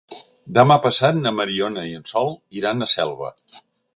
[0.57, 3.33] Demà passat na Mariona i en Sol iran a Selva.